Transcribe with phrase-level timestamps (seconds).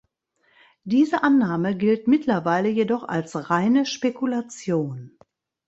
[0.83, 5.15] Diese Annahme gilt mittlerweile jedoch als reine Spekulation.